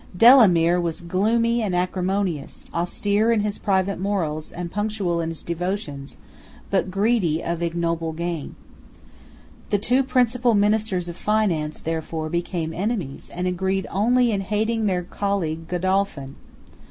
[0.17, 6.17] Delamere was gloomy and acrimonious, austere in his private morals, and punctual in his devotions,
[6.71, 8.55] but greedy of ignoble gain.
[9.69, 15.03] The two principal ministers of finance, therefore, became enemies, and agreed only in hating their
[15.03, 16.35] colleague Godolphin.